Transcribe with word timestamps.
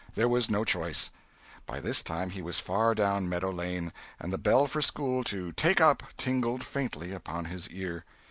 There 0.15 0.27
was 0.27 0.49
no 0.49 0.63
choice. 0.65 1.11
By 1.67 1.79
this 1.79 2.01
time 2.01 2.31
he 2.31 2.41
was 2.41 2.57
far 2.57 2.95
down 2.95 3.29
Meadow 3.29 3.51
Lane, 3.51 3.93
and 4.19 4.33
the 4.33 4.39
bell 4.39 4.65
for 4.65 4.81
school 4.81 5.23
to 5.25 5.51
"take 5.51 5.79
up" 5.79 6.01
tinkled 6.17 6.63
faintly 6.63 7.13
upon 7.13 7.45
his 7.45 7.69
ear. 7.69 8.03